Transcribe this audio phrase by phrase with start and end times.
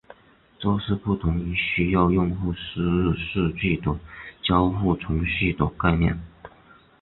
[0.57, 3.95] 这是不同于需要用户输入数据的
[4.41, 6.19] 交互程序的概念。